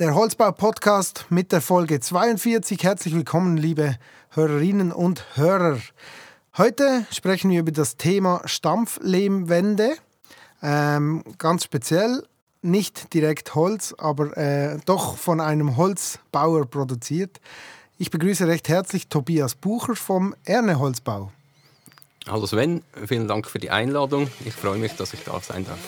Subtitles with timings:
[0.00, 2.82] Der Holzbau-Podcast mit der Folge 42.
[2.82, 3.96] Herzlich willkommen, liebe
[4.30, 5.78] Hörerinnen und Hörer.
[6.58, 9.92] Heute sprechen wir über das Thema Stampflehmwände.
[10.60, 12.26] Ähm, ganz speziell,
[12.60, 17.40] nicht direkt Holz, aber äh, doch von einem Holzbauer produziert.
[17.96, 21.30] Ich begrüße recht herzlich Tobias Bucher vom Erne Holzbau.
[22.26, 24.28] Hallo Sven, vielen Dank für die Einladung.
[24.44, 25.78] Ich freue mich, dass ich da sein darf.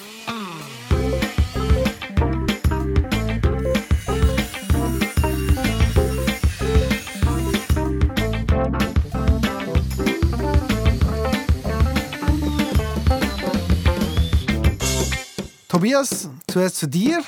[15.86, 17.22] Tobias, zuerst zu dir.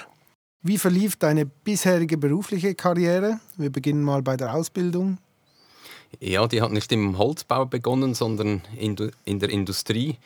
[0.62, 3.38] Wie verlief deine bisherige berufliche Karriere?
[3.56, 5.18] Wir beginnen mal bei der Ausbildung.
[6.18, 10.16] Ja, die hat nicht im Holzbau begonnen, sondern in, der Industrie.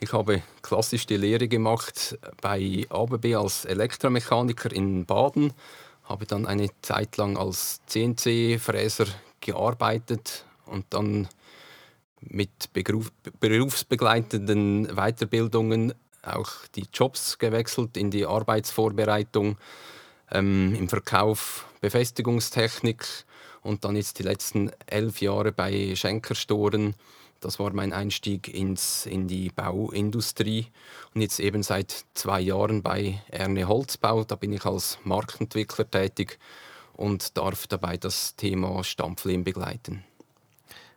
[0.00, 5.52] Ich habe klassisch die Lehre gemacht bei ABB als Elektromechaniker in Baden,
[6.04, 9.04] habe dann eine Zeit lang als CNC-Fräser
[9.42, 11.28] gearbeitet und dann
[12.22, 12.70] mit
[13.38, 19.56] berufsbegleitenden Weiterbildungen auch die Jobs gewechselt in die Arbeitsvorbereitung,
[20.30, 23.04] ähm, im Verkauf Befestigungstechnik
[23.62, 26.94] und dann jetzt die letzten elf Jahre bei Schenkerstoren.
[27.40, 30.68] Das war mein Einstieg ins, in die Bauindustrie
[31.12, 34.22] und jetzt eben seit zwei Jahren bei Erne Holzbau.
[34.22, 36.38] Da bin ich als Marktentwickler tätig
[36.92, 40.04] und darf dabei das Thema Stampflehm begleiten.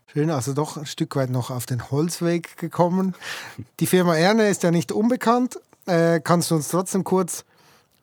[0.07, 3.15] Schön, also doch ein Stück weit noch auf den Holzweg gekommen.
[3.79, 5.59] Die Firma Erne ist ja nicht unbekannt.
[5.85, 7.43] Äh, kannst du uns trotzdem kurz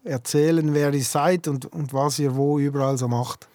[0.04, 3.48] erzählen, wer ihr seid und, und was ihr wo überall so macht?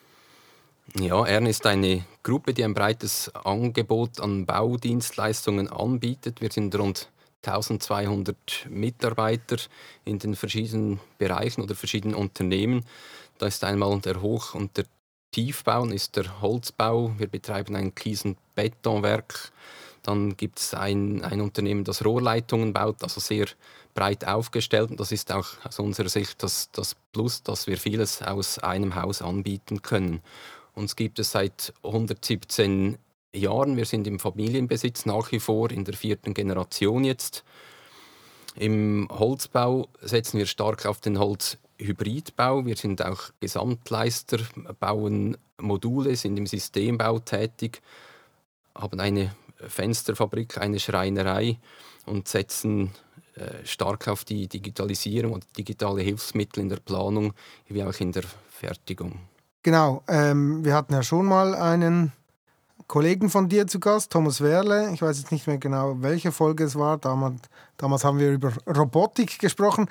[0.96, 6.42] Ja, Erne ist eine Gruppe, die ein breites Angebot an Baudienstleistungen anbietet.
[6.42, 7.10] Wir sind rund
[7.46, 9.58] 1200 Mitarbeiter
[10.06, 12.86] in den verschiedenen Bereichen oder verschiedenen Unternehmen.
[13.38, 14.86] Da ist einmal der Hoch- und der
[15.38, 17.12] Tiefbau ist der Holzbau.
[17.20, 19.52] Wir betreiben ein Kies- und Betonwerk.
[20.02, 23.46] Dann gibt es ein, ein Unternehmen, das Rohrleitungen baut, also sehr
[23.94, 24.90] breit aufgestellt.
[24.90, 28.96] Und das ist auch aus unserer Sicht das, das Plus, dass wir vieles aus einem
[28.96, 30.22] Haus anbieten können.
[30.74, 32.98] Uns gibt es seit 117
[33.36, 33.78] Jahren.
[33.78, 37.44] Wir sind im Familienbesitz nach wie vor in der vierten Generation jetzt.
[38.56, 42.66] Im Holzbau setzen wir stark auf den Holz Hybridbau.
[42.66, 44.40] Wir sind auch Gesamtleister,
[44.80, 47.82] bauen Module, sind im Systembau tätig,
[48.76, 51.58] haben eine Fensterfabrik, eine Schreinerei
[52.06, 52.92] und setzen
[53.36, 57.34] äh, stark auf die Digitalisierung und digitale Hilfsmittel in der Planung
[57.68, 59.20] wie auch in der Fertigung.
[59.64, 62.14] Genau, ähm, wir hatten ja schon mal einen
[62.88, 64.92] Kollegen von dir zu Gast, Thomas Werle.
[64.94, 66.98] Ich weiß jetzt nicht mehr genau, welche Folge es war.
[66.98, 67.42] Damals,
[67.76, 69.88] damals haben wir über Robotik gesprochen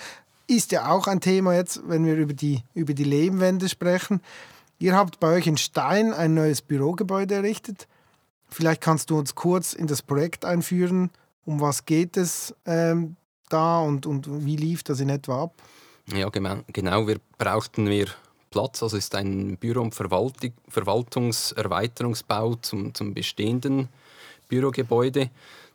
[0.46, 4.20] ist ja auch ein Thema jetzt, wenn wir über die, über die Lehmwände sprechen.
[4.78, 7.88] Ihr habt bei euch in Stein ein neues Bürogebäude errichtet.
[8.48, 11.10] Vielleicht kannst du uns kurz in das Projekt einführen.
[11.44, 13.16] Um was geht es ähm,
[13.48, 15.54] da und, und wie lief das in etwa ab?
[16.14, 17.06] Ja, genau.
[17.06, 18.06] Wir brauchten mehr
[18.50, 18.82] Platz.
[18.82, 23.88] Also ist ein Büro- und Verwaltung, Verwaltungserweiterungsbau zum, zum bestehenden
[24.48, 25.30] Bürogebäude.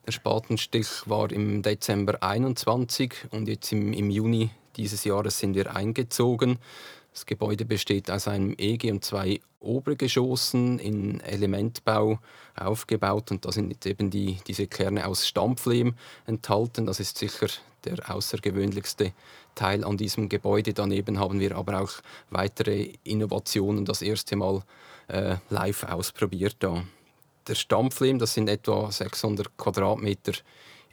[0.06, 5.76] Der Spatenstich war im Dezember 21 und jetzt im, im Juni dieses Jahres sind wir
[5.76, 6.59] eingezogen.
[7.14, 12.20] Das Gebäude besteht aus einem EG und zwei Obergeschossen in Elementbau
[12.56, 15.94] aufgebaut und da sind eben die, diese Kerne aus Stampflehm
[16.26, 16.86] enthalten.
[16.86, 17.48] Das ist sicher
[17.84, 19.14] der außergewöhnlichste
[19.56, 20.74] Teil an diesem Gebäude.
[20.74, 21.92] Daneben haben wir aber auch
[22.30, 24.64] weitere Innovationen das erste Mal
[25.08, 26.58] äh, live ausprobiert.
[26.59, 26.84] Da.
[27.48, 30.34] Der Stampflehm, das sind etwa 600 Quadratmeter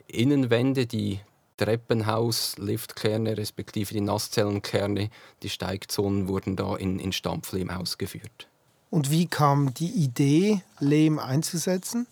[0.07, 1.19] Innenwände, die
[1.59, 5.09] Treppenhaus, Liftkerne respektive die Nasszellenkerne,
[5.43, 8.47] die Steigzonen wurden da in, in Stampflehm ausgeführt.
[8.89, 12.07] Und wie kam die Idee, Lehm einzusetzen?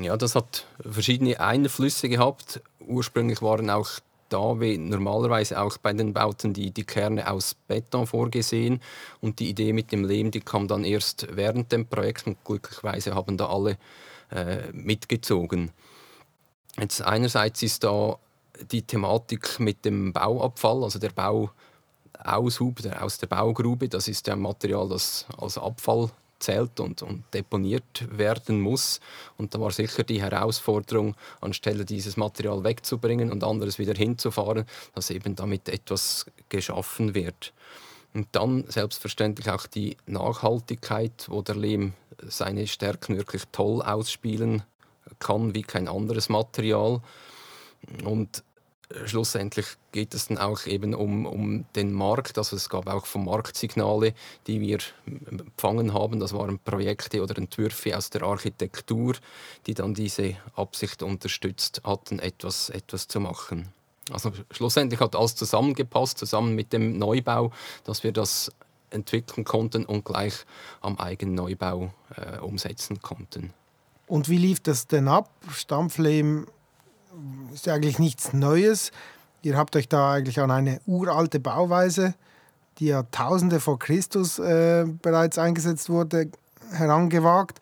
[0.00, 2.62] Ja, das hat verschiedene Einflüsse gehabt.
[2.80, 3.90] Ursprünglich waren auch
[4.30, 8.80] da, wie normalerweise auch bei den Bauten, die, die Kerne aus Beton vorgesehen.
[9.20, 13.14] Und die Idee mit dem Lehm, die kam dann erst während dem Projekt und glücklicherweise
[13.14, 13.76] haben da alle
[14.30, 15.70] äh, mitgezogen.
[16.80, 18.18] Jetzt einerseits ist da
[18.70, 24.40] die Thematik mit dem Bauabfall, also der Bauaushub aus der Baugrube, das ist ja ein
[24.40, 29.00] Material, das als Abfall zählt und, und deponiert werden muss.
[29.38, 35.10] Und da war sicher die Herausforderung, anstelle dieses Material wegzubringen und anderes wieder hinzufahren, dass
[35.10, 37.52] eben damit etwas geschaffen wird.
[38.12, 44.62] Und dann selbstverständlich auch die Nachhaltigkeit, wo der Lehm seine Stärken wirklich toll ausspielen
[45.18, 47.00] kann wie kein anderes Material.
[48.02, 48.42] Und
[49.06, 52.38] schlussendlich geht es dann auch eben um, um den Markt.
[52.38, 54.14] Also es gab auch vom Marktsignale,
[54.46, 54.78] die wir
[55.30, 56.20] empfangen haben.
[56.20, 59.14] Das waren Projekte oder Entwürfe aus der Architektur,
[59.66, 63.68] die dann diese Absicht unterstützt hatten, etwas, etwas zu machen.
[64.10, 67.52] Also schlussendlich hat alles zusammengepasst, zusammen mit dem Neubau,
[67.84, 68.50] dass wir das
[68.90, 70.34] entwickeln konnten und gleich
[70.80, 73.52] am eigenen Neubau äh, umsetzen konnten.
[74.06, 75.30] Und wie lief das denn ab?
[75.50, 76.46] Stampflehm
[77.52, 78.90] ist ja eigentlich nichts Neues.
[79.42, 82.14] Ihr habt euch da eigentlich an eine uralte Bauweise,
[82.78, 86.30] die ja Tausende vor Christus äh, bereits eingesetzt wurde,
[86.70, 87.60] herangewagt.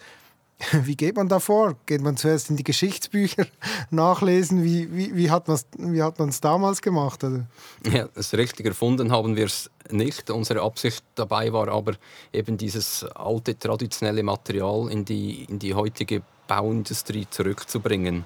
[0.84, 1.76] Wie geht man da vor?
[1.86, 3.46] Geht man zuerst in die Geschichtsbücher
[3.90, 4.62] nachlesen?
[4.62, 7.24] Wie, wie, wie hat man es damals gemacht?
[7.24, 7.46] Oder?
[7.90, 10.30] Ja, das richtig erfunden haben wir es nicht.
[10.30, 11.94] Unsere Absicht dabei war aber
[12.32, 18.24] eben dieses alte traditionelle Material in die, in die heutige Bauindustrie zurückzubringen.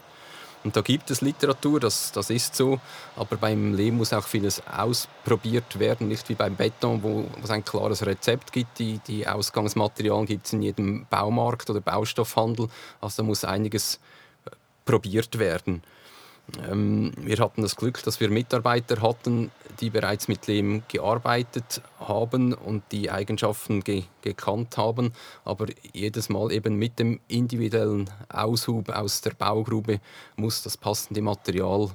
[0.66, 2.80] Und da gibt es Literatur, das, das ist so,
[3.14, 7.64] aber beim Lehm muss auch vieles ausprobiert werden, nicht wie beim Beton, wo es ein
[7.64, 8.80] klares Rezept gibt.
[8.80, 12.66] Die, die Ausgangsmaterialien gibt es in jedem Baumarkt oder Baustoffhandel,
[13.00, 14.00] also da muss einiges
[14.44, 14.50] äh,
[14.84, 15.84] probiert werden.
[16.70, 19.50] Ähm, wir hatten das Glück, dass wir Mitarbeiter hatten,
[19.80, 25.12] die bereits mit Lehm gearbeitet haben und die Eigenschaften ge gekannt haben,
[25.44, 30.00] aber jedes Mal eben mit dem individuellen Aushub aus der Baugrube
[30.34, 31.90] muss das passende Material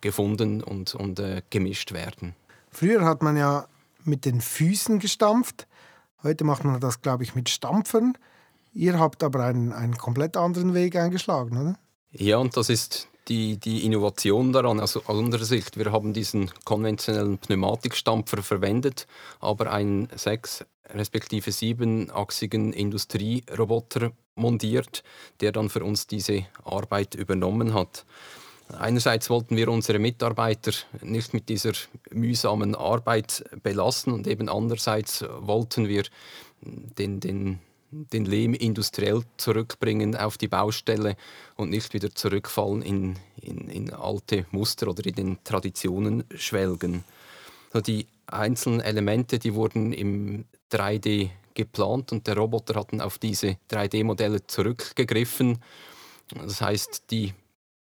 [0.00, 2.34] gefunden und, und äh, gemischt werden.
[2.70, 3.66] Früher hat man ja
[4.04, 5.66] mit den Füßen gestampft,
[6.22, 8.16] heute macht man das, glaube ich, mit Stampfern.
[8.72, 11.78] Ihr habt aber einen, einen komplett anderen Weg eingeschlagen, oder?
[12.12, 16.50] Ja, und das ist die, die Innovation daran, also aus unserer Sicht, wir haben diesen
[16.64, 19.06] konventionellen Pneumatikstampfer verwendet,
[19.40, 25.02] aber einen sechs respektive siebenachsigen Industrieroboter montiert,
[25.40, 28.06] der dann für uns diese Arbeit übernommen hat.
[28.78, 30.72] Einerseits wollten wir unsere Mitarbeiter
[31.02, 31.72] nicht mit dieser
[32.10, 36.04] mühsamen Arbeit belassen und eben andererseits wollten wir
[36.60, 41.16] den, den den Lehm industriell zurückbringen auf die Baustelle
[41.56, 47.04] und nicht wieder zurückfallen in, in, in alte Muster oder in den Traditionen schwelgen.
[47.72, 53.18] Also die einzelnen Elemente, die wurden im 3D geplant und der Roboter hat dann auf
[53.18, 55.58] diese 3D-Modelle zurückgegriffen.
[56.34, 57.32] Das heißt, die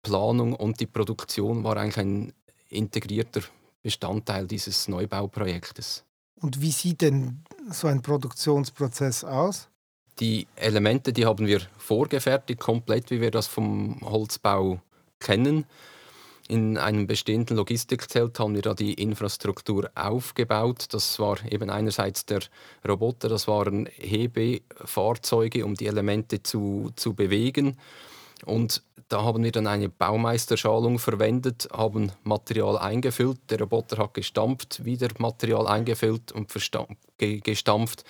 [0.03, 2.33] Planung und die Produktion war eigentlich ein
[2.69, 3.41] integrierter
[3.81, 6.03] Bestandteil dieses Neubauprojektes.
[6.35, 9.69] Und wie sieht denn so ein Produktionsprozess aus?
[10.19, 14.81] Die Elemente, die haben wir vorgefertigt, komplett wie wir das vom Holzbau
[15.19, 15.65] kennen.
[16.49, 20.85] In einem bestehenden Logistikzelt haben wir da die Infrastruktur aufgebaut.
[20.91, 22.39] Das war eben einerseits der
[22.87, 27.77] Roboter, das waren Hebefahrzeuge, um die Elemente zu, zu bewegen.
[28.45, 33.39] Und da haben wir dann eine Baumeisterschalung verwendet, haben Material eingefüllt.
[33.49, 36.51] Der Roboter hat gestampft, wieder Material eingefüllt und
[37.19, 38.03] gestampft.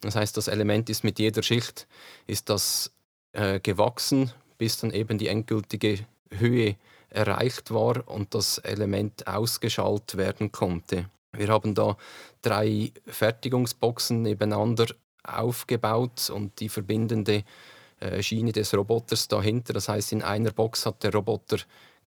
[0.00, 1.86] Das heißt, das Element ist mit jeder Schicht
[2.26, 2.92] ist das
[3.32, 5.98] äh, gewachsen, bis dann eben die endgültige
[6.30, 6.76] Höhe
[7.10, 11.10] erreicht war und das Element ausgeschaltet werden konnte.
[11.32, 11.96] Wir haben da
[12.42, 14.86] drei Fertigungsboxen nebeneinander
[15.22, 17.44] aufgebaut und die verbindende
[18.00, 19.72] äh, Schiene des Roboters dahinter.
[19.72, 21.58] Das heißt, in einer Box hat der Roboter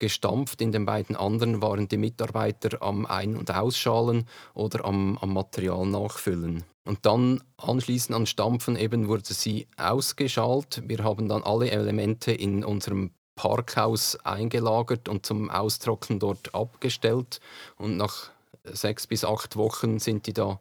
[0.01, 5.33] gestampft, in den beiden anderen waren die Mitarbeiter am Ein- und Ausschalen oder am, am
[5.33, 6.65] Material nachfüllen.
[6.85, 10.89] Und dann anschließend an Stampfen eben wurde sie ausgeschaltet.
[10.89, 17.41] Wir haben dann alle Elemente in unserem Parkhaus eingelagert und zum Austrocknen dort abgestellt.
[17.77, 18.31] Und nach
[18.65, 20.59] sechs bis acht Wochen sind die da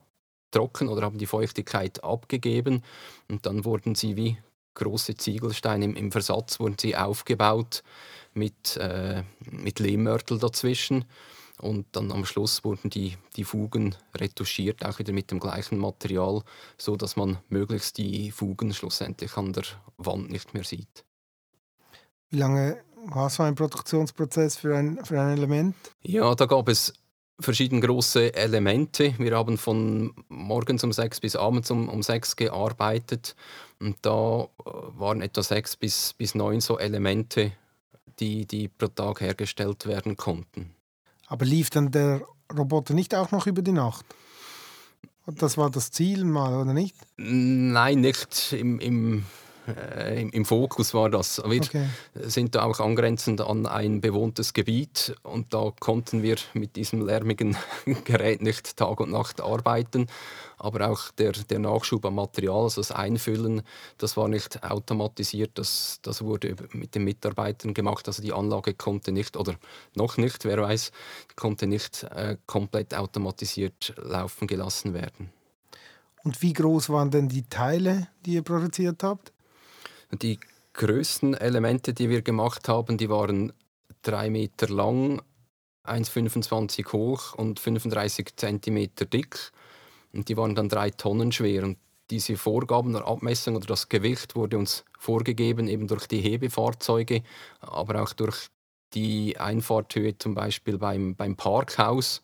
[0.51, 2.83] trocken oder haben die Feuchtigkeit abgegeben.
[3.29, 4.37] Und dann wurden sie wie
[4.75, 7.83] große Ziegelsteine im, im Versatz wurden sie aufgebaut
[8.33, 11.05] mit, äh, mit Lehmmörtel dazwischen.
[11.61, 16.41] Und dann am Schluss wurden die, die Fugen retuschiert, auch wieder mit dem gleichen Material,
[16.77, 19.65] so dass man möglichst die Fugen schlussendlich an der
[19.97, 21.03] Wand nicht mehr sieht.
[22.29, 25.75] Wie lange war so ein Produktionsprozess für ein, für ein Element?
[26.01, 26.93] Ja, da gab es
[27.39, 29.13] verschiedene große Elemente.
[29.17, 33.35] Wir haben von morgens um sechs bis abends um, um sechs gearbeitet.
[33.79, 37.53] Und da äh, waren etwa sechs bis, bis neun so Elemente,
[38.19, 40.71] die, die pro Tag hergestellt werden konnten.
[41.27, 42.21] Aber lief dann der
[42.55, 44.05] Roboter nicht auch noch über die Nacht?
[45.25, 46.95] Das war das Ziel mal, oder nicht?
[47.17, 49.25] Nein, nicht im, im
[49.77, 51.41] äh, im, im, Fokus war das.
[51.45, 51.85] Wir okay.
[52.15, 57.57] sind da auch angrenzend an ein bewohntes Gebiet und da konnten wir mit diesem lärmigen
[58.05, 60.07] Gerät nicht Tag und Nacht arbeiten.
[60.57, 63.61] Aber auch der, der Nachschub an Material, also das Einfüllen,
[63.97, 68.07] das war nicht automatisiert, das, das wurde mit den Mitarbeitern gemacht.
[68.07, 69.55] Also die Anlage konnte nicht, oder
[69.95, 70.91] noch nicht, wer weiß,
[71.35, 75.31] konnte nicht äh, komplett automatisiert laufen gelassen werden.
[76.23, 79.31] Und wie groß waren denn die Teile, die ihr produziert habt?
[80.11, 80.39] Die
[80.73, 83.53] größten Elemente, die wir gemacht haben, die waren
[84.01, 85.21] drei Meter lang,
[85.85, 89.51] 1,25 hoch und 35 Zentimeter dick.
[90.13, 91.63] Und die waren dann drei Tonnen schwer.
[91.63, 91.77] Und
[92.09, 97.23] diese Vorgaben der Abmessung oder das Gewicht wurde uns vorgegeben, eben durch die Hebefahrzeuge,
[97.59, 98.47] aber auch durch
[98.93, 102.23] die Einfahrthöhe zum Beispiel beim, beim Parkhaus.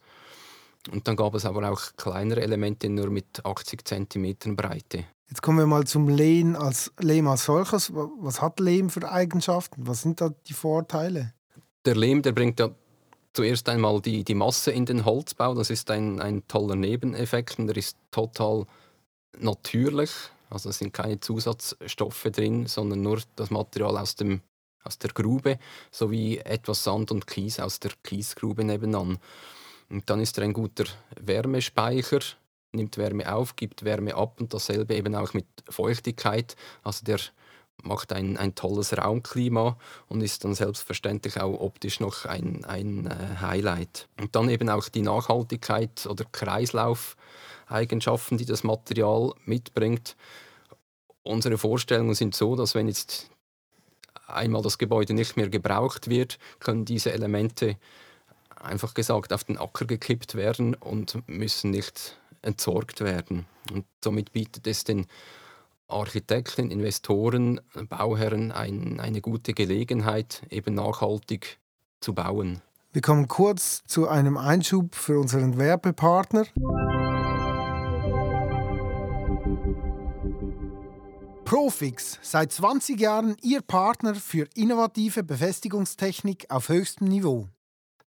[0.91, 5.05] Und dann gab es aber auch kleinere Elemente nur mit 80 cm Breite.
[5.29, 7.91] Jetzt kommen wir mal zum Lehm als, Lehm als solches.
[7.93, 9.87] Was hat Lehm für Eigenschaften?
[9.87, 11.33] Was sind da die Vorteile?
[11.85, 12.69] Der Lehm der bringt ja
[13.33, 15.55] zuerst einmal die, die Masse in den Holzbau.
[15.55, 18.65] Das ist ein, ein toller Nebeneffekt und der ist total
[19.37, 20.11] natürlich.
[20.49, 24.41] Also es sind keine Zusatzstoffe drin, sondern nur das Material aus, dem,
[24.83, 25.59] aus der Grube
[25.91, 29.17] sowie etwas Sand und Kies aus der Kiesgrube nebenan.
[29.89, 30.85] Und dann ist er ein guter
[31.19, 32.19] Wärmespeicher,
[32.75, 36.55] nimmt Wärme auf, gibt Wärme ab und dasselbe eben auch mit Feuchtigkeit.
[36.83, 37.19] Also der
[37.83, 39.77] macht ein, ein tolles Raumklima
[40.07, 44.07] und ist dann selbstverständlich auch optisch noch ein, ein äh, Highlight.
[44.19, 50.15] Und dann eben auch die Nachhaltigkeit oder Kreislaufeigenschaften, die das Material mitbringt.
[51.23, 53.29] Unsere Vorstellungen sind so, dass wenn jetzt
[54.27, 57.77] einmal das Gebäude nicht mehr gebraucht wird, können diese Elemente
[58.55, 63.45] einfach gesagt auf den Acker gekippt werden und müssen nicht entsorgt werden.
[63.71, 65.07] Und somit bietet es den
[65.87, 71.59] Architekten, Investoren, Bauherren ein, eine gute Gelegenheit, eben nachhaltig
[71.99, 72.61] zu bauen.
[72.91, 76.45] Wir kommen kurz zu einem Einschub für unseren Werbepartner.
[81.43, 87.47] Profix, seit 20 Jahren Ihr Partner für innovative Befestigungstechnik auf höchstem Niveau.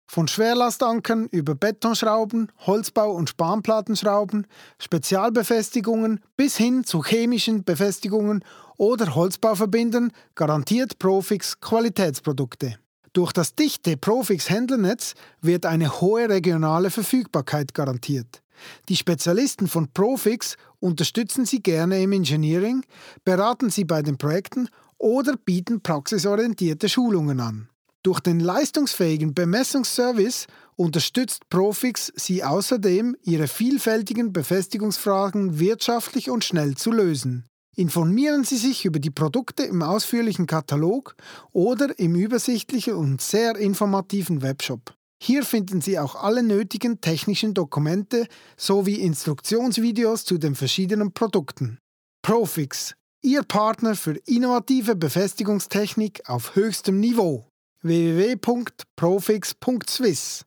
[0.06, 4.46] Von Schwerlastankern über Betonschrauben, Holzbau- und Spanplattenschrauben,
[4.78, 8.44] Spezialbefestigungen bis hin zu chemischen Befestigungen
[8.76, 12.78] oder Holzbauverbindern garantiert Profix Qualitätsprodukte.
[13.12, 18.42] Durch das dichte Profix-Händlernetz wird eine hohe regionale Verfügbarkeit garantiert.
[18.88, 22.84] Die Spezialisten von Profix unterstützen Sie gerne im Engineering,
[23.24, 27.68] beraten Sie bei den Projekten oder bieten praxisorientierte Schulungen an.
[28.06, 30.46] Durch den leistungsfähigen Bemessungsservice
[30.76, 37.46] unterstützt Profix Sie außerdem, Ihre vielfältigen Befestigungsfragen wirtschaftlich und schnell zu lösen.
[37.74, 41.16] Informieren Sie sich über die Produkte im ausführlichen Katalog
[41.50, 44.94] oder im übersichtlichen und sehr informativen Webshop.
[45.20, 51.78] Hier finden Sie auch alle nötigen technischen Dokumente sowie Instruktionsvideos zu den verschiedenen Produkten.
[52.22, 52.94] Profix,
[53.24, 57.48] Ihr Partner für innovative Befestigungstechnik auf höchstem Niveau
[57.86, 60.44] www.profix.swiss.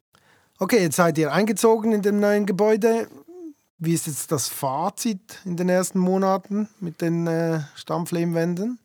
[0.60, 3.08] Okay, jetzt seid ihr eingezogen in dem neuen Gebäude.
[3.78, 8.78] Wie ist jetzt das Fazit in den ersten Monaten mit den äh, Stammflehmwänden?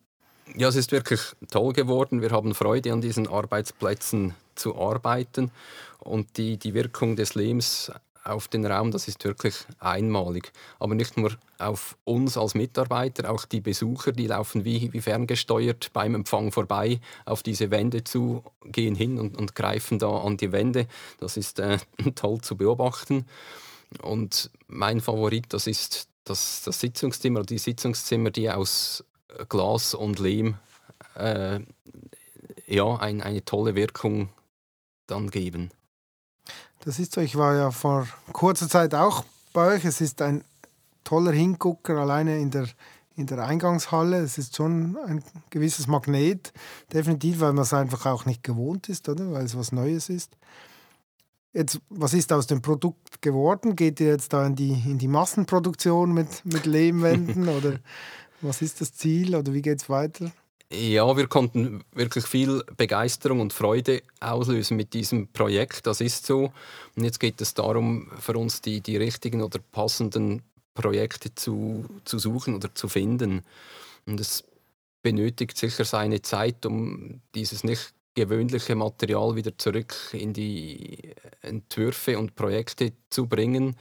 [0.55, 1.19] Ja, es ist wirklich
[1.51, 2.21] toll geworden.
[2.21, 5.51] Wir haben Freude an diesen Arbeitsplätzen zu arbeiten
[5.99, 7.91] und die, die Wirkung des Lehms
[8.25, 10.51] auf den Raum, das ist wirklich einmalig.
[10.79, 15.93] Aber nicht nur auf uns als Mitarbeiter, auch die Besucher, die laufen wie, wie ferngesteuert
[15.93, 20.51] beim Empfang vorbei auf diese Wände zu, gehen hin und, und greifen da an die
[20.51, 20.87] Wände.
[21.19, 21.77] Das ist äh,
[22.15, 23.25] toll zu beobachten.
[24.01, 29.05] Und mein Favorit, das ist das, das Sitzungszimmer, die Sitzungszimmer, die aus
[29.47, 30.55] Glas und Lehm
[31.15, 31.59] äh,
[32.67, 34.29] ja, ein, eine tolle Wirkung
[35.07, 35.69] dann geben.
[36.81, 37.21] Das ist so.
[37.21, 39.85] Ich war ja vor kurzer Zeit auch bei euch.
[39.85, 40.43] Es ist ein
[41.03, 42.67] toller Hingucker alleine in der,
[43.15, 44.17] in der Eingangshalle.
[44.17, 46.51] Es ist schon ein gewisses Magnet,
[46.91, 49.31] definitiv, weil man es einfach auch nicht gewohnt ist, oder?
[49.31, 50.35] Weil es was Neues ist.
[51.53, 53.77] Jetzt, was ist aus dem Produkt geworden?
[53.77, 57.79] Geht ihr jetzt da in die, in die Massenproduktion mit, mit Lehmwänden oder
[58.41, 60.31] was ist das Ziel oder wie geht es weiter?
[60.71, 65.85] Ja, wir konnten wirklich viel Begeisterung und Freude auslösen mit diesem Projekt.
[65.85, 66.51] Das ist so.
[66.95, 70.41] Und jetzt geht es darum, für uns die, die richtigen oder passenden
[70.73, 73.43] Projekte zu, zu suchen oder zu finden.
[74.07, 74.43] Und es
[75.03, 82.35] benötigt sicher seine Zeit, um dieses nicht gewöhnliche Material wieder zurück in die Entwürfe und
[82.35, 83.75] Projekte zu bringen.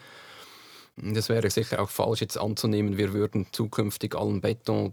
[0.96, 4.92] Das wäre sicher auch falsch jetzt anzunehmen, wir würden zukünftig allen Beton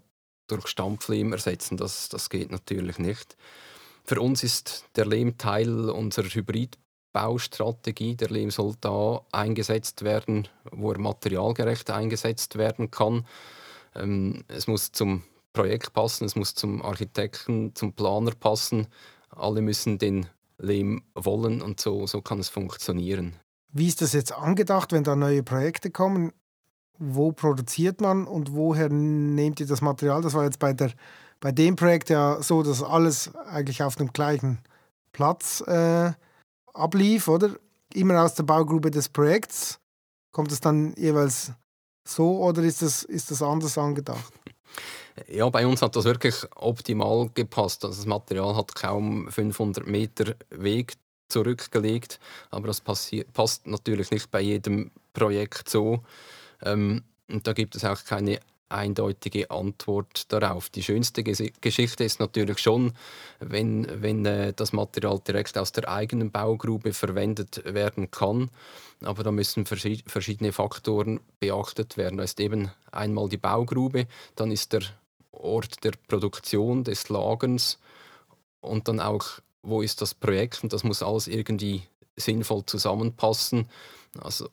[0.52, 1.78] durch Stampflehm ersetzen.
[1.78, 3.38] Das, das geht natürlich nicht.
[4.04, 8.16] Für uns ist der Lehm Teil unserer Hybridbaustrategie.
[8.16, 13.26] Der Lehm soll da eingesetzt werden, wo er materialgerecht eingesetzt werden kann.
[13.96, 18.88] Ähm, es muss zum Projekt passen, es muss zum Architekten, zum Planer passen.
[19.30, 20.28] Alle müssen den
[20.58, 23.36] Lehm wollen und so, so kann es funktionieren.
[23.74, 26.34] Wie ist das jetzt angedacht, wenn da neue Projekte kommen?
[27.04, 30.22] Wo produziert man und woher nehmt ihr das Material?
[30.22, 30.92] Das war jetzt bei, der,
[31.40, 34.60] bei dem Projekt ja so, dass alles eigentlich auf dem gleichen
[35.12, 36.12] Platz äh,
[36.74, 37.56] ablief, oder?
[37.94, 39.80] Immer aus der Baugrube des Projekts.
[40.32, 41.52] Kommt es dann jeweils
[42.08, 44.32] so oder ist das, ist das anders angedacht?
[45.28, 47.84] Ja, bei uns hat das wirklich optimal gepasst.
[47.84, 50.94] Also das Material hat kaum 500 Meter Weg
[51.30, 56.04] zurückgelegt, aber das passt natürlich nicht bei jedem Projekt so.
[56.64, 58.40] Ähm, und da gibt es auch keine
[58.72, 60.70] eindeutige Antwort darauf.
[60.70, 62.94] Die schönste Geschichte ist natürlich schon,
[63.40, 68.50] wenn, wenn äh, das Material direkt aus der eigenen Baugrube verwendet werden kann.
[69.04, 72.18] Aber da müssen verschiedene Faktoren beachtet werden.
[72.18, 74.84] Da ist eben einmal die Baugrube, dann ist der
[75.32, 77.80] Ort der Produktion, des Lagens
[78.62, 79.26] und dann auch,
[79.64, 81.84] wo ist das Projekt und das muss alles irgendwie
[82.16, 83.68] sinnvoll zusammenpassen.
[84.20, 84.50] Also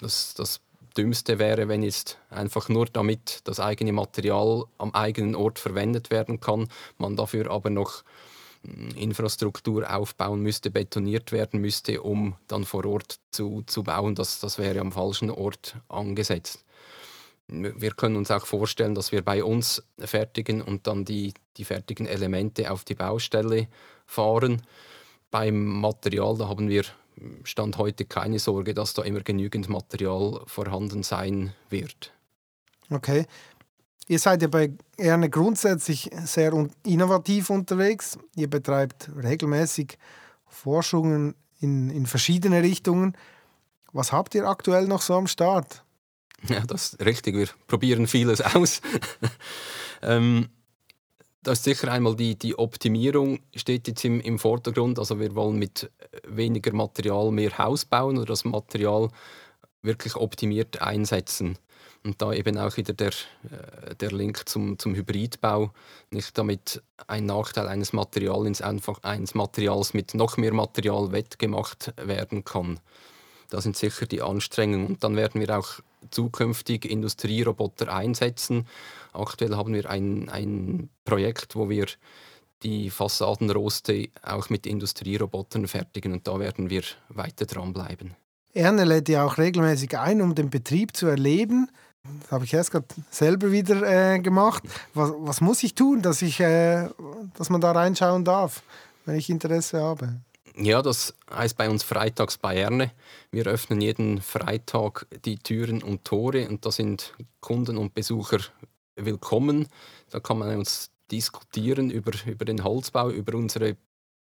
[0.00, 0.60] das, das
[0.98, 6.40] Dümmste wäre, wenn jetzt einfach nur damit das eigene Material am eigenen Ort verwendet werden
[6.40, 8.02] kann, man dafür aber noch
[8.64, 14.16] hm, Infrastruktur aufbauen müsste, betoniert werden müsste, um dann vor Ort zu, zu bauen.
[14.16, 16.64] Das, das wäre am falschen Ort angesetzt.
[17.46, 22.06] Wir können uns auch vorstellen, dass wir bei uns fertigen und dann die, die fertigen
[22.06, 23.68] Elemente auf die Baustelle
[24.04, 24.62] fahren.
[25.30, 26.84] Beim Material, da haben wir
[27.44, 32.12] Stand heute keine Sorge, dass da immer genügend Material vorhanden sein wird.
[32.90, 33.26] Okay.
[34.06, 36.52] Ihr seid ja bei Erne grundsätzlich sehr
[36.84, 38.18] innovativ unterwegs.
[38.34, 39.98] Ihr betreibt regelmäßig
[40.46, 43.16] Forschungen in, in verschiedene Richtungen.
[43.92, 45.84] Was habt ihr aktuell noch so am Start?
[46.48, 47.36] Ja, das ist richtig.
[47.36, 48.80] Wir probieren vieles aus.
[50.02, 50.48] ähm,
[51.48, 54.98] da ist sicher einmal die, die Optimierung steht jetzt im, im Vordergrund.
[54.98, 55.90] Also wir wollen mit
[56.26, 59.08] weniger Material mehr Haus bauen oder das Material
[59.80, 61.56] wirklich optimiert einsetzen.
[62.04, 63.12] Und da eben auch wieder der,
[63.50, 65.72] äh, der Link zum, zum Hybridbau.
[66.10, 72.44] Nicht damit ein Nachteil eines Materials einfach eines Materials mit noch mehr Material wettgemacht werden
[72.44, 72.78] kann.
[73.48, 74.86] Das sind sicher die Anstrengungen.
[74.86, 75.80] Und dann werden wir auch
[76.10, 78.66] zukünftig Industrieroboter einsetzen.
[79.12, 81.86] Aktuell haben wir ein, ein Projekt, wo wir
[82.62, 88.14] die Fassadenroste auch mit Industrierobotern fertigen und da werden wir weiter dranbleiben.
[88.54, 91.70] Erne lädt ja auch regelmäßig ein, um den Betrieb zu erleben.
[92.20, 94.62] Das habe ich erst gerade selber wieder äh, gemacht.
[94.94, 96.88] Was, was, muss ich tun, dass, ich, äh,
[97.36, 98.62] dass man da reinschauen darf,
[99.04, 100.20] wenn ich Interesse habe?
[100.60, 102.90] Ja, das heißt bei uns Freitags bei Erne.
[103.30, 108.40] Wir öffnen jeden Freitag die Türen und Tore und da sind Kunden und Besucher
[108.96, 109.68] willkommen.
[110.10, 113.76] Da kann man uns diskutieren über, über den Holzbau, über unsere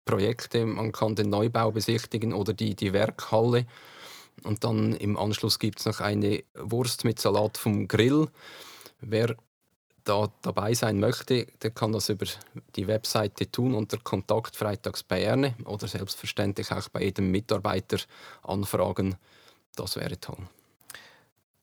[0.04, 0.66] Projekte.
[0.66, 3.66] Man kann den Neubau besichtigen oder die, die Werkhalle.
[4.44, 8.28] Und dann im Anschluss gibt es noch eine Wurst mit Salat vom Grill.
[9.00, 9.38] Wer
[10.06, 12.26] da dabei sein möchte, der kann das über
[12.76, 17.98] die Webseite tun unter Kontakt Freitags bei Erne oder selbstverständlich auch bei jedem Mitarbeiter
[18.44, 19.16] anfragen.
[19.76, 20.48] Das wäre toll.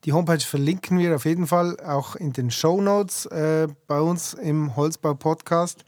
[0.05, 4.35] Die Homepage verlinken wir auf jeden Fall auch in den Show Notes äh, bei uns
[4.35, 5.85] im Holzbau Podcast.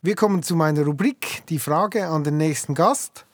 [0.00, 3.26] Wir kommen zu meiner Rubrik, die Frage an den nächsten Gast.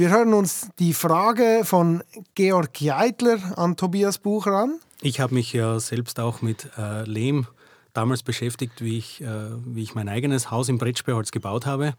[0.00, 2.02] Wir hören uns die Frage von
[2.34, 4.80] Georg Jeitler an Tobias Bucher an.
[5.02, 7.46] Ich habe mich ja selbst auch mit äh, Lehm
[7.92, 11.92] damals beschäftigt, wie ich, äh, wie ich mein eigenes Haus im Brettsperrholz gebaut habe.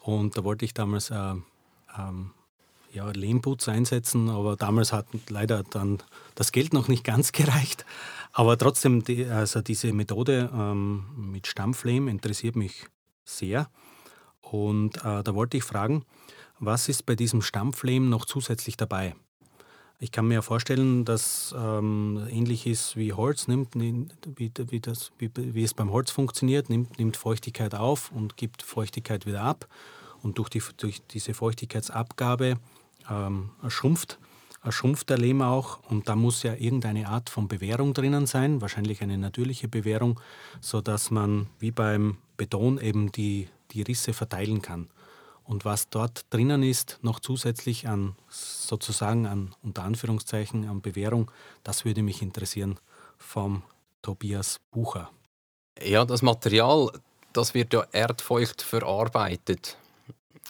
[0.00, 1.34] Und da wollte ich damals äh,
[1.96, 2.32] ähm,
[2.92, 6.02] ja, Lehmputz einsetzen, aber damals hat leider dann
[6.34, 7.86] das Geld noch nicht ganz gereicht.
[8.32, 12.88] Aber trotzdem, die, also diese Methode ähm, mit Stampflehm interessiert mich
[13.24, 13.70] sehr.
[14.50, 16.04] Und äh, da wollte ich fragen,
[16.58, 19.14] was ist bei diesem Stampflehm noch zusätzlich dabei?
[20.02, 25.12] Ich kann mir ja vorstellen, dass ähm, ähnlich ist wie Holz, nimmt, wie, wie, das,
[25.18, 29.68] wie, wie, es beim Holz funktioniert, nimmt, nimmt Feuchtigkeit auf und gibt Feuchtigkeit wieder ab.
[30.22, 32.56] Und durch, die, durch diese Feuchtigkeitsabgabe
[33.10, 34.18] ähm, schrumpft,
[34.70, 35.80] schrumpft der Lehm auch.
[35.90, 40.18] Und da muss ja irgendeine Art von Bewährung drinnen sein, wahrscheinlich eine natürliche Bewährung,
[40.60, 44.88] sodass man wie beim Beton eben die, die Risse verteilen kann.
[45.44, 51.30] Und was dort drinnen ist, noch zusätzlich an sozusagen an unter Anführungszeichen an Bewährung,
[51.64, 52.78] das würde mich interessieren
[53.18, 53.62] vom
[54.02, 55.10] Tobias Bucher.
[55.82, 56.90] Ja, das Material,
[57.32, 59.76] das wird ja erdfeucht verarbeitet.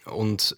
[0.04, 0.56] Und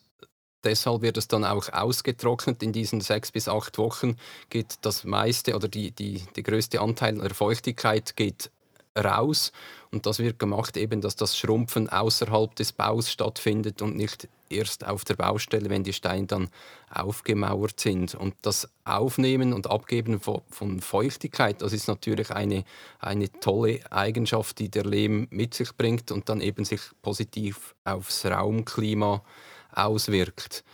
[0.64, 2.62] deshalb wird es dann auch ausgetrocknet.
[2.62, 4.16] In diesen sechs bis acht Wochen
[4.51, 8.51] geht das meiste oder die, die, der größte Anteil der Feuchtigkeit geht
[8.96, 9.52] raus.
[9.90, 14.87] Und das wird gemacht, eben, dass das Schrumpfen außerhalb des Baus stattfindet und nicht erst
[14.87, 16.50] auf der Baustelle, wenn die Steine dann
[16.90, 18.14] aufgemauert sind.
[18.14, 22.64] Und das Aufnehmen und Abgeben von, Feuchtigkeit, das ist natürlich eine,
[22.98, 28.24] eine tolle Eigenschaft, die der Lehm mit sich bringt und dann eben sich positiv aufs
[28.24, 29.22] Raumklima
[29.74, 30.64] auswirkt.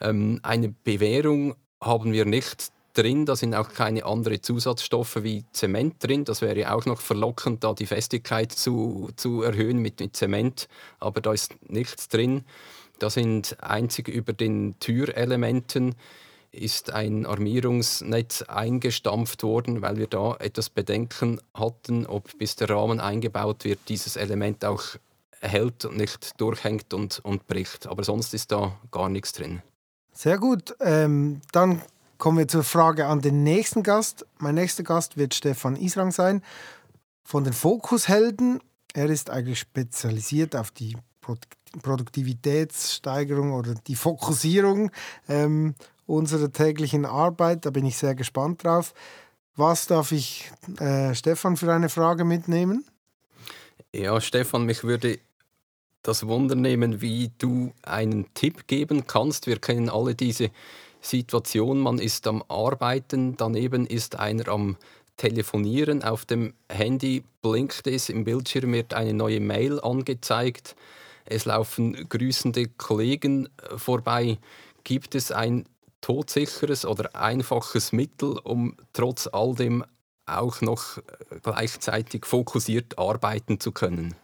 [0.00, 3.26] Ähm, eine Bewährung haben wir nicht drin.
[3.26, 6.24] Da sind auch keine anderen Zusatzstoffe wie Zement drin.
[6.24, 10.68] Das wäre auch noch verlockend, da die Festigkeit zu, zu erhöhen mit, mit Zement.
[10.98, 12.44] Aber da ist nichts drin.
[12.98, 15.94] Da sind einzig über den Türelementen
[16.52, 22.98] ist ein Armierungsnetz eingestampft worden, weil wir da etwas Bedenken hatten, ob bis der Rahmen
[22.98, 24.82] eingebaut wird, dieses Element auch
[25.40, 27.86] hält und nicht durchhängt und, und bricht.
[27.86, 29.62] Aber sonst ist da gar nichts drin.
[30.12, 30.74] Sehr gut.
[30.80, 31.82] Ähm, dann
[32.18, 34.26] kommen wir zur Frage an den nächsten Gast.
[34.38, 36.42] Mein nächster Gast wird Stefan Israng sein
[37.24, 38.60] von den Fokushelden.
[38.94, 40.96] Er ist eigentlich spezialisiert auf die
[41.82, 44.90] Produktivitätssteigerung oder die Fokussierung
[45.28, 45.74] ähm,
[46.06, 47.66] unserer täglichen Arbeit.
[47.66, 48.94] Da bin ich sehr gespannt drauf.
[49.56, 52.84] Was darf ich äh, Stefan für eine Frage mitnehmen?
[53.92, 55.18] Ja, Stefan, mich würde
[56.02, 59.46] das Wunder nehmen, wie du einen Tipp geben kannst.
[59.46, 60.50] Wir kennen alle diese
[61.08, 64.76] Situation, man ist am Arbeiten, daneben ist einer am
[65.16, 70.76] Telefonieren, auf dem Handy blinkt es, im Bildschirm wird eine neue Mail angezeigt,
[71.24, 74.38] es laufen grüßende Kollegen vorbei.
[74.84, 75.64] Gibt es ein
[76.00, 79.84] todsicheres oder einfaches Mittel, um trotz all dem
[80.26, 81.02] auch noch äh,
[81.42, 84.14] gleichzeitig fokussiert arbeiten zu können?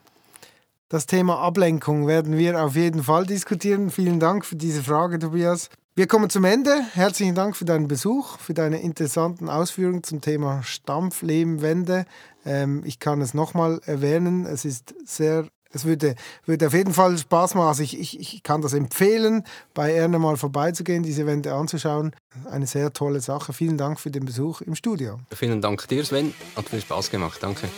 [0.89, 3.91] Das Thema Ablenkung werden wir auf jeden Fall diskutieren.
[3.91, 5.71] Vielen Dank für diese Frage, Tobias.
[5.95, 6.83] Wir kommen zum Ende.
[6.95, 12.07] Herzlichen Dank für deinen Besuch, für deine interessanten Ausführungen zum Thema Stampflehmwände.
[12.47, 14.47] Ähm, ich kann es nochmal erwähnen.
[14.47, 16.15] Es ist sehr, es würde,
[16.47, 17.69] würde auf jeden Fall Spaß machen.
[17.69, 22.17] Also ich, ich, ich kann das empfehlen, bei Erne mal vorbeizugehen, diese Wände anzuschauen.
[22.51, 23.53] Eine sehr tolle Sache.
[23.53, 25.19] Vielen Dank für den Besuch im Studio.
[25.35, 26.33] Vielen Dank dir, Sven.
[26.57, 27.37] Hat viel Spaß gemacht.
[27.43, 27.69] Danke.